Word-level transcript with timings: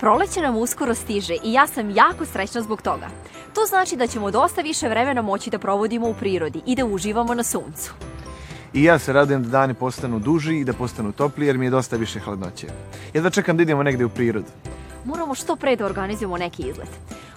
Proleće 0.00 0.40
nam 0.40 0.56
uskoro 0.56 0.94
stiže 0.94 1.34
i 1.44 1.52
ja 1.52 1.66
sam 1.66 1.90
jako 1.90 2.26
srećna 2.26 2.62
zbog 2.62 2.82
toga. 2.82 3.08
To 3.54 3.60
znači 3.68 3.96
da 3.96 4.06
ćemo 4.06 4.30
dosta 4.30 4.60
više 4.60 4.88
vremena 4.88 5.22
moći 5.22 5.50
da 5.50 5.58
provodimo 5.58 6.08
u 6.08 6.14
prirodi 6.14 6.60
i 6.66 6.76
da 6.76 6.84
uživamo 6.84 7.34
na 7.34 7.42
suncu. 7.42 7.92
I 8.72 8.84
ja 8.84 8.98
se 8.98 9.12
radujem 9.12 9.42
da 9.42 9.48
dani 9.48 9.74
postanu 9.74 10.18
duži 10.18 10.56
i 10.56 10.64
da 10.64 10.72
postanu 10.72 11.12
topliji 11.12 11.46
jer 11.46 11.58
mi 11.58 11.66
je 11.66 11.70
dosta 11.70 11.96
više 11.96 12.20
hladnoće. 12.20 12.66
Jedva 13.14 13.30
čekam 13.30 13.56
da 13.56 13.62
idemo 13.62 13.82
negde 13.82 14.04
u 14.04 14.08
prirodu. 14.08 14.46
Moramo 15.04 15.34
što 15.34 15.56
pre 15.56 15.76
da 15.76 15.86
organizujemo 15.86 16.38
neki 16.38 16.62
izlet. 16.62 16.90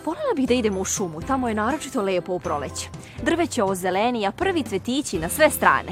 Volela 0.06 0.34
bih 0.36 0.48
da 0.48 0.54
idemo 0.54 0.80
u 0.80 0.86
šumu, 0.86 1.22
tamo 1.22 1.50
je 1.50 1.56
naročito 1.56 2.02
lepo 2.02 2.34
u 2.34 2.40
proleće. 2.40 2.90
Drveće 3.24 3.62
zeleni, 3.76 4.28
a 4.28 4.32
prvi 4.32 4.64
cvetići 4.64 5.20
na 5.20 5.30
sve 5.30 5.50
strane. 5.50 5.92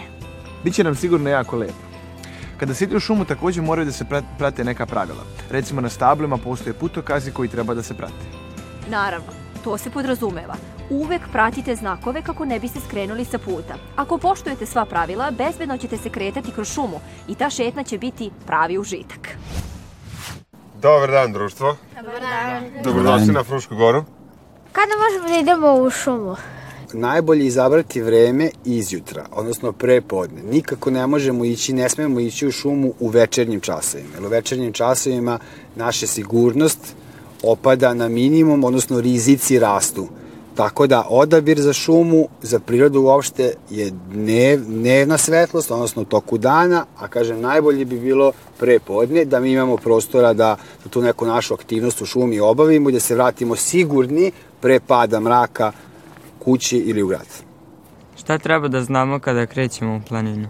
Biće 0.63 0.83
nam 0.83 0.95
sigurno 0.95 1.29
jako 1.29 1.57
lepo. 1.57 1.90
Kada 2.61 2.73
se 2.73 2.83
ide 2.83 2.95
u 2.95 2.99
šumu 2.99 3.25
takođe 3.25 3.61
moraju 3.61 3.85
da 3.85 3.91
se 3.91 4.05
prate 4.37 4.63
neka 4.63 4.85
pravila. 4.85 5.23
Recimo 5.49 5.81
na 5.81 5.89
stablima 5.89 6.37
postoje 6.37 6.73
putokazi 6.73 7.31
koji 7.31 7.49
treba 7.49 7.73
da 7.73 7.83
se 7.83 7.93
prate. 7.93 8.25
Naravno, 8.87 9.33
to 9.63 9.77
se 9.77 9.89
podrazumeva. 9.89 10.55
Uvek 10.89 11.21
pratite 11.31 11.75
znakove 11.75 12.21
kako 12.21 12.45
ne 12.45 12.59
biste 12.59 12.79
skrenuli 12.87 13.25
sa 13.25 13.37
puta. 13.37 13.73
Ako 13.95 14.17
poštujete 14.17 14.65
sva 14.65 14.85
pravila, 14.85 15.31
bezbedno 15.31 15.77
ćete 15.77 15.97
se 15.97 16.09
kretati 16.09 16.51
kroz 16.51 16.73
šumu 16.73 16.99
i 17.27 17.35
ta 17.35 17.49
šetna 17.49 17.83
će 17.83 17.97
biti 17.97 18.31
pravi 18.45 18.77
užitak. 18.77 19.37
Dobar 20.81 21.11
dan, 21.11 21.33
društvo. 21.33 21.75
Dobar 21.95 22.21
dan. 22.21 22.83
Dobrodošli 22.83 23.33
na 23.33 23.43
Frušku 23.43 23.75
goru. 23.75 24.03
Kada 24.71 24.91
možemo 25.03 25.33
da 25.33 25.39
idemo 25.39 25.73
u 25.73 25.89
šumu? 25.89 26.35
Najbolje 26.93 27.45
izabrati 27.45 28.01
vreme 28.01 28.49
izjutra, 28.65 29.25
odnosno 29.31 29.71
pre 29.71 30.01
podne. 30.01 30.41
Nikako 30.51 30.91
ne 30.91 31.07
možemo 31.07 31.45
ići, 31.45 31.73
ne 31.73 31.89
smemo 31.89 32.19
ići 32.19 32.47
u 32.47 32.51
šumu 32.51 32.93
u 32.99 33.07
večernjim 33.07 33.59
časovima. 33.59 34.09
Jer 34.13 34.25
u 34.25 34.29
večernjim 34.29 34.73
časovima 34.73 35.39
naša 35.75 36.07
sigurnost 36.07 36.79
opada 37.43 37.93
na 37.93 38.09
minimum, 38.09 38.63
odnosno 38.63 39.01
rizici 39.01 39.59
rastu. 39.59 40.07
Tako 40.55 40.87
da 40.87 41.05
odabir 41.09 41.61
za 41.61 41.73
šumu, 41.73 42.27
za 42.41 42.59
prirodu 42.59 43.01
uopšte 43.01 43.53
je 43.69 43.91
dnev, 44.13 44.65
dnevna 44.65 45.17
svetlost, 45.17 45.71
odnosno 45.71 46.03
toku 46.03 46.37
dana, 46.37 46.85
a 46.97 47.07
kažem 47.07 47.41
najbolje 47.41 47.85
bi 47.85 47.99
bilo 47.99 48.31
pre 48.59 48.79
podne, 48.79 49.25
da 49.25 49.39
mi 49.39 49.51
imamo 49.51 49.77
prostora 49.77 50.33
da, 50.33 50.57
da 50.83 50.89
tu 50.89 51.01
neku 51.01 51.25
našu 51.25 51.53
aktivnost 51.53 52.01
u 52.01 52.05
šumi 52.05 52.39
obavimo 52.39 52.89
i 52.89 52.93
da 52.93 52.99
se 52.99 53.15
vratimo 53.15 53.55
sigurni 53.55 54.31
pre 54.61 54.79
pada 54.79 55.19
mraka 55.19 55.71
kući 56.43 56.77
ili 56.77 57.03
u 57.03 57.07
grad. 57.07 57.27
Šta 58.17 58.37
treba 58.37 58.67
da 58.67 58.81
znamo 58.81 59.19
kada 59.19 59.45
krećemo 59.45 59.95
u 59.95 60.01
planinu? 60.07 60.49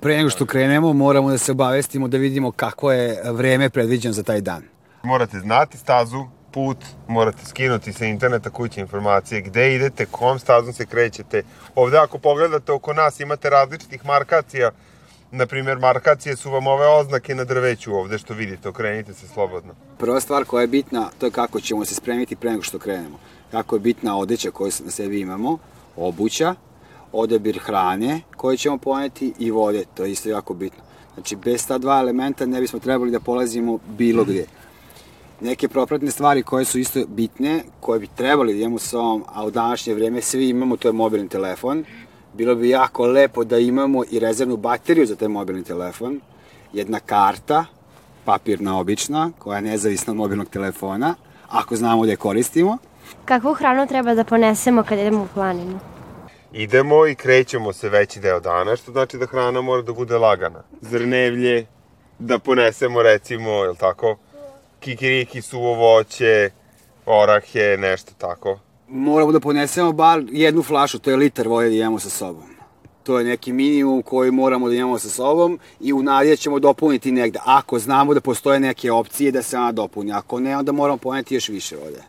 Pre 0.00 0.16
nego 0.16 0.30
što 0.30 0.46
krenemo, 0.46 0.92
moramo 0.92 1.30
da 1.30 1.38
se 1.38 1.52
obavestimo 1.52 2.08
da 2.08 2.18
vidimo 2.18 2.52
kako 2.52 2.92
je 2.92 3.22
vreme 3.32 3.70
predviđeno 3.70 4.12
za 4.12 4.22
taj 4.22 4.40
dan. 4.40 4.62
Morate 5.02 5.38
znati 5.38 5.78
stazu, 5.78 6.24
put, 6.52 6.78
morate 7.08 7.46
skinuti 7.46 7.92
sa 7.92 8.04
interneta 8.04 8.50
kuće 8.50 8.80
informacije, 8.80 9.40
gde 9.40 9.74
idete, 9.74 10.06
kom 10.06 10.38
stazom 10.38 10.72
se 10.72 10.86
krećete. 10.86 11.42
Ovde 11.74 11.98
ako 11.98 12.18
pogledate 12.18 12.72
oko 12.72 12.92
nas 12.92 13.20
imate 13.20 13.50
različitih 13.50 14.06
markacija, 14.06 14.70
na 15.30 15.46
primjer, 15.46 15.78
markacije 15.78 16.36
su 16.36 16.50
vam 16.50 16.66
ove 16.66 16.86
oznake 16.86 17.34
na 17.34 17.44
drveću 17.44 17.94
ovde 17.94 18.18
što 18.18 18.34
vidite, 18.34 18.68
okrenite 18.68 19.14
se 19.14 19.28
slobodno. 19.28 19.74
Prva 19.98 20.20
stvar 20.20 20.44
koja 20.44 20.60
je 20.60 20.66
bitna, 20.66 21.10
to 21.18 21.26
je 21.26 21.32
kako 21.32 21.60
ćemo 21.60 21.84
se 21.84 21.94
spremiti 21.94 22.36
pre 22.36 22.50
nego 22.50 22.62
što 22.62 22.78
krenemo 22.78 23.18
jako 23.54 23.76
je 23.76 23.80
bitna 23.80 24.18
odeća 24.18 24.50
koju 24.50 24.72
na 24.84 24.90
sebi 24.90 25.20
imamo, 25.20 25.58
obuća, 25.96 26.54
odabir 27.12 27.58
hrane 27.58 28.20
koje 28.36 28.56
ćemo 28.56 28.78
poneti 28.78 29.32
i 29.38 29.50
vode, 29.50 29.84
to 29.94 30.04
je 30.04 30.12
isto 30.12 30.28
jako 30.28 30.54
bitno. 30.54 30.82
Znači, 31.14 31.36
bez 31.36 31.66
ta 31.66 31.78
dva 31.78 31.98
elementa 32.00 32.46
ne 32.46 32.60
bismo 32.60 32.78
trebali 32.78 33.10
da 33.10 33.20
polazimo 33.20 33.78
bilo 33.88 34.24
gde. 34.24 34.46
Neke 35.40 35.68
propratne 35.68 36.10
stvari 36.10 36.42
koje 36.42 36.64
su 36.64 36.78
isto 36.78 37.06
bitne, 37.06 37.62
koje 37.80 38.00
bi 38.00 38.06
trebali 38.16 38.54
da 38.54 38.60
imamo 38.60 38.78
sa 38.78 38.98
ovom, 38.98 39.24
a 39.28 39.44
u 39.44 39.50
današnje 39.50 39.94
vreme 39.94 40.20
svi 40.20 40.48
imamo, 40.48 40.76
to 40.76 40.88
je 40.88 40.92
mobilni 40.92 41.28
telefon. 41.28 41.84
Bilo 42.34 42.54
bi 42.54 42.68
jako 42.68 43.06
lepo 43.06 43.44
da 43.44 43.58
imamo 43.58 44.04
i 44.10 44.18
rezervnu 44.18 44.56
bateriju 44.56 45.06
za 45.06 45.16
taj 45.16 45.28
mobilni 45.28 45.64
telefon, 45.64 46.20
jedna 46.72 47.00
karta, 47.00 47.64
papirna 48.24 48.78
obična, 48.78 49.30
koja 49.38 49.56
je 49.56 49.62
nezavisna 49.62 50.10
od 50.10 50.16
mobilnog 50.16 50.48
telefona, 50.48 51.14
ako 51.48 51.76
znamo 51.76 52.04
da 52.04 52.10
je 52.10 52.16
koristimo, 52.16 52.78
Kakvu 53.24 53.54
hranu 53.54 53.86
treba 53.86 54.14
da 54.14 54.24
ponesemo 54.24 54.82
kad 54.82 54.98
idemo 54.98 55.22
u 55.22 55.28
planinu? 55.34 55.78
Idemo 56.52 57.06
i 57.06 57.14
krećemo 57.14 57.72
se 57.72 57.88
veći 57.88 58.20
deo 58.20 58.40
dana, 58.40 58.76
što 58.76 58.92
znači 58.92 59.18
da 59.18 59.26
hrana 59.26 59.60
mora 59.60 59.82
da 59.82 59.92
bude 59.92 60.18
lagana. 60.18 60.62
Zrnevlje, 60.80 61.66
da 62.18 62.38
ponesemo 62.38 63.02
recimo, 63.02 63.50
jel 63.50 63.74
tako, 63.74 64.16
kikiriki, 64.80 65.42
suvo 65.42 65.74
voće, 65.74 66.50
orahe, 67.06 67.76
nešto 67.78 68.12
tako. 68.18 68.58
Moramo 68.88 69.32
da 69.32 69.40
ponesemo 69.40 69.92
bar 69.92 70.22
jednu 70.30 70.62
flašu, 70.62 70.98
to 70.98 71.10
je 71.10 71.16
litar 71.16 71.48
voje 71.48 71.68
da 71.68 71.76
imamo 71.76 71.98
sa 71.98 72.10
sobom. 72.10 72.44
To 73.02 73.18
je 73.18 73.24
neki 73.24 73.52
minimum 73.52 74.02
koji 74.02 74.30
moramo 74.30 74.68
da 74.68 74.74
imamo 74.74 74.98
sa 74.98 75.08
sobom 75.08 75.58
i 75.80 75.92
u 75.92 76.02
nadje 76.02 76.36
ćemo 76.36 76.58
dopuniti 76.58 77.12
negde. 77.12 77.38
Ako 77.44 77.78
znamo 77.78 78.14
da 78.14 78.20
postoje 78.20 78.60
neke 78.60 78.92
opcije 78.92 79.32
da 79.32 79.42
se 79.42 79.58
ona 79.58 79.72
dopuni. 79.72 80.12
Ako 80.12 80.40
ne, 80.40 80.56
onda 80.56 80.72
moramo 80.72 80.96
poneti 80.96 81.34
još 81.34 81.48
više 81.48 81.76
vode. 81.76 82.02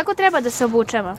Kako 0.00 0.14
treba 0.14 0.40
da 0.40 0.50
se 0.50 0.64
obučemo? 0.64 1.16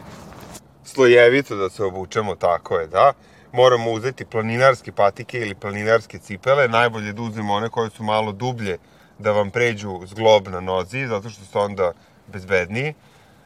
Slojevito 0.83 1.55
da 1.55 1.69
se 1.69 1.83
obučemo, 1.83 2.35
tako 2.35 2.77
je, 2.77 2.87
da. 2.87 3.13
Moramo 3.51 3.91
uzeti 3.91 4.25
planinarske 4.25 4.91
patike 4.91 5.39
ili 5.39 5.55
planinarske 5.55 6.19
cipele, 6.19 6.67
najbolje 6.67 7.13
da 7.13 7.21
uzmemo 7.21 7.53
one 7.53 7.69
koje 7.69 7.89
su 7.89 8.03
malo 8.03 8.31
dublje, 8.31 8.77
da 9.19 9.31
vam 9.31 9.51
pređu 9.51 9.99
zglob 10.05 10.47
na 10.47 10.59
nozi, 10.59 11.07
zato 11.07 11.29
što 11.29 11.45
ste 11.45 11.59
onda 11.59 11.91
bezbedniji. 12.27 12.93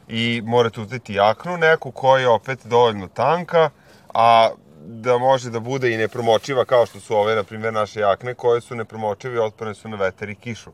I 0.08 0.42
morate 0.44 0.80
uzeti 0.80 1.14
jaknu 1.14 1.56
neku 1.56 1.90
koja 1.90 2.20
je 2.20 2.28
opet 2.28 2.58
dovoljno 2.64 3.08
tanka, 3.08 3.70
a 4.14 4.50
da 4.86 5.18
može 5.18 5.50
da 5.50 5.60
bude 5.60 5.92
i 5.92 5.96
nepromočiva 5.96 6.64
kao 6.64 6.86
što 6.86 7.00
su 7.00 7.16
ove, 7.16 7.34
na 7.34 7.42
primjer, 7.42 7.72
naše 7.72 8.00
jakne, 8.00 8.34
koje 8.34 8.60
su 8.60 8.74
nepromočive 8.74 9.34
i 9.34 9.38
otporne 9.38 9.74
su 9.74 9.88
na 9.88 9.96
vetar 9.96 10.30
i 10.30 10.34
kišu 10.34 10.70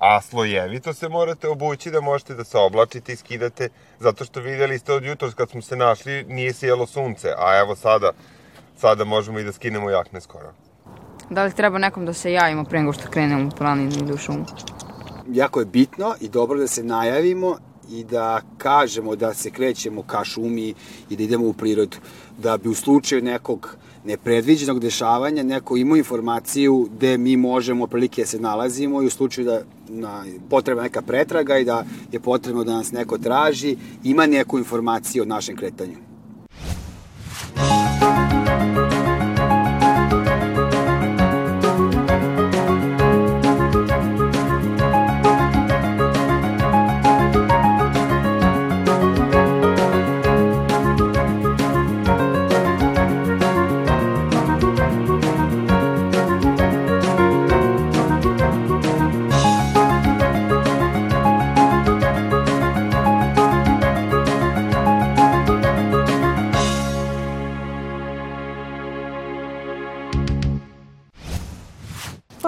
a 0.00 0.20
slojevito 0.20 0.92
se 0.92 1.08
morate 1.08 1.48
obući 1.48 1.90
da 1.90 2.00
možete 2.00 2.34
da 2.34 2.44
se 2.44 2.58
oblačite 2.58 3.12
i 3.12 3.16
skidate, 3.16 3.68
zato 3.98 4.24
što 4.24 4.40
videli 4.40 4.78
ste 4.78 4.92
od 4.92 5.04
jutros 5.04 5.34
kad 5.34 5.50
smo 5.50 5.62
se 5.62 5.76
našli, 5.76 6.24
nije 6.24 6.52
sjelo 6.52 6.86
sunce, 6.86 7.28
a 7.38 7.58
evo 7.58 7.76
sada, 7.76 8.12
sada 8.76 9.04
možemo 9.04 9.38
i 9.38 9.44
da 9.44 9.52
skinemo 9.52 9.90
jakne 9.90 10.20
skoro. 10.20 10.52
Da 11.30 11.44
li 11.44 11.52
treba 11.52 11.78
nekom 11.78 12.06
da 12.06 12.12
se 12.12 12.32
javimo 12.32 12.64
pre 12.64 12.78
nego 12.78 12.92
što 12.92 13.08
krenemo 13.10 13.48
u 13.48 13.56
planinu 13.56 13.92
ili 13.98 14.12
u 14.12 14.16
šumu? 14.16 14.44
Jako 15.28 15.60
je 15.60 15.66
bitno 15.66 16.14
i 16.20 16.28
dobro 16.28 16.58
da 16.58 16.66
se 16.66 16.82
najavimo, 16.82 17.56
i 17.90 18.04
da 18.04 18.40
kažemo 18.58 19.16
da 19.16 19.34
se 19.34 19.50
krećemo 19.50 20.02
ka 20.02 20.24
šumi 20.24 20.74
i 21.10 21.16
da 21.16 21.22
idemo 21.22 21.46
u 21.46 21.52
prirodu. 21.52 21.96
Da 22.38 22.56
bi 22.56 22.68
u 22.68 22.74
slučaju 22.74 23.22
nekog 23.22 23.76
nepredviđenog 24.04 24.80
dešavanja 24.80 25.42
neko 25.42 25.76
imao 25.76 25.96
informaciju 25.96 26.88
gde 26.96 27.18
mi 27.18 27.36
možemo 27.36 27.86
prilike 27.86 28.26
se 28.26 28.40
nalazimo 28.40 29.02
i 29.02 29.06
u 29.06 29.10
slučaju 29.10 29.44
da 29.44 29.62
na, 29.88 30.24
potreba 30.50 30.82
neka 30.82 31.02
pretraga 31.02 31.58
i 31.58 31.64
da 31.64 31.84
je 32.12 32.20
potrebno 32.20 32.64
da 32.64 32.72
nas 32.72 32.92
neko 32.92 33.18
traži, 33.18 33.76
ima 34.04 34.26
neku 34.26 34.58
informaciju 34.58 35.22
o 35.22 35.26
našem 35.26 35.56
kretanju. 35.56 36.09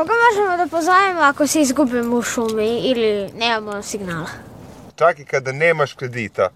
Koga 0.02 0.14
možemo 0.31 0.56
da 0.56 0.76
pozovemo 0.76 1.20
ako 1.20 1.46
se 1.46 1.60
izgubimo 1.60 2.16
u 2.16 2.22
šumi 2.22 2.78
ili 2.78 3.32
nemamo 3.32 3.82
signala? 3.82 4.28
Čak 4.96 5.19
i 5.19 5.25
kada 5.25 5.52
nemaš 5.52 5.94
kredita, 5.94 6.49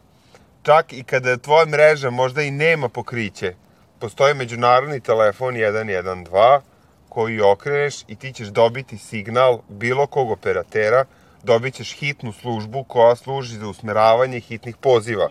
čak 0.62 0.92
i 0.92 1.04
kada 1.04 1.36
tvoja 1.36 1.66
mreža 1.66 2.10
možda 2.10 2.42
i 2.42 2.50
nema 2.50 2.88
pokriće, 2.88 3.54
postoji 3.98 4.34
međunarodni 4.34 5.00
telefon 5.00 5.54
112 5.54 6.60
koji 7.08 7.40
okreneš 7.40 8.02
i 8.08 8.16
ti 8.16 8.32
ćeš 8.32 8.48
dobiti 8.48 8.98
signal 8.98 9.60
bilo 9.68 10.06
kog 10.06 10.30
operatera, 10.30 11.04
dobit 11.42 11.74
ćeš 11.74 11.92
hitnu 11.92 12.32
službu 12.32 12.84
koja 12.84 13.16
služi 13.16 13.58
za 13.58 13.68
usmeravanje 13.68 14.40
hitnih 14.40 14.76
poziva. 14.76 15.30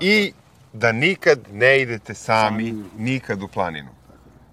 I 0.00 0.32
da 0.72 0.92
nikad 0.92 1.38
ne 1.52 1.80
idete 1.80 2.14
sami, 2.14 2.84
nikad 2.98 3.42
u 3.42 3.48
planinu. 3.48 3.97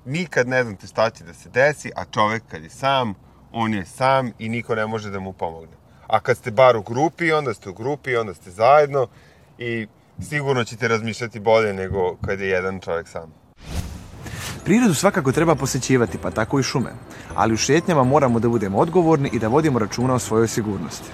Nikad 0.06 0.48
ne 0.48 0.64
znate 0.64 0.88
šta 0.88 1.10
će 1.10 1.24
da 1.24 1.34
se 1.34 1.50
desi, 1.50 1.92
a 1.96 2.06
čovek 2.06 2.44
kad 2.52 2.64
je 2.64 2.70
sam, 2.70 3.14
on 3.52 3.74
je 3.74 3.86
sam 3.86 4.32
i 4.40 4.50
niko 4.50 4.76
ne 4.76 4.88
može 4.88 5.10
da 5.10 5.20
mu 5.20 5.34
pomogne. 5.34 5.78
A 6.08 6.20
kad 6.20 6.38
ste 6.38 6.52
bar 6.52 6.78
u 6.78 6.82
grupi, 6.82 7.32
onda 7.32 7.54
ste 7.54 7.70
u 7.70 7.74
grupi, 7.74 8.16
onda 8.16 8.34
ste 8.34 8.52
zajedno 8.52 9.08
i 9.58 9.88
sigurno 10.30 10.64
ćete 10.64 10.88
razmišljati 10.88 11.40
bolje 11.40 11.74
nego 11.74 12.16
kad 12.26 12.40
je 12.40 12.48
jedan 12.48 12.80
čovek 12.80 13.08
sam. 13.08 13.34
Prirodu 14.64 14.94
svakako 14.94 15.32
treba 15.32 15.56
posećivati, 15.56 16.18
pa 16.18 16.32
tako 16.32 16.60
i 16.60 16.64
šume. 16.64 16.92
Ali 17.36 17.54
u 17.54 17.58
šetnjama 17.58 18.04
moramo 18.04 18.40
da 18.40 18.50
budemo 18.50 18.78
odgovorni 18.78 19.30
i 19.34 19.40
da 19.40 19.48
vodimo 19.48 19.80
računa 19.80 20.14
o 20.14 20.20
svojoj 20.20 20.48
sigurnosti. 20.48 21.10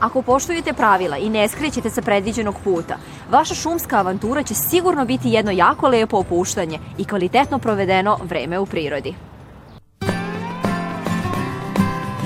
Ako 0.00 0.22
poštujete 0.22 0.72
pravila 0.72 1.16
i 1.16 1.30
ne 1.30 1.48
skrećete 1.48 1.90
sa 1.90 2.02
predviđenog 2.02 2.54
puta, 2.64 2.96
vaša 3.30 3.54
šumska 3.54 3.98
avantura 3.98 4.42
će 4.42 4.54
sigurno 4.54 5.04
biti 5.04 5.30
jedno 5.30 5.50
jako 5.50 5.88
lepo 5.88 6.16
opuštanje 6.16 6.78
i 6.98 7.04
kvalitetno 7.04 7.58
provedeno 7.58 8.18
vreme 8.22 8.58
u 8.58 8.66
prirodi. 8.66 9.14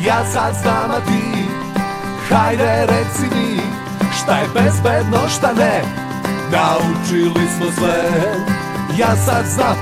Ja 0.06 0.24
sad 0.24 0.54
znam, 0.62 0.90
a 0.90 1.00
ti 1.00 1.42
Hajde 2.28 2.86
reci 2.86 3.34
mi 3.34 3.60
Šta 4.16 4.38
je 4.38 4.48
bezbedno, 4.54 5.28
šta 5.28 5.52
ne 5.52 5.82
Naučili 6.52 7.46
smo 7.56 7.66
sve 7.78 8.02
Ja 8.98 9.16
sad 9.16 9.46
znam, 9.46 9.76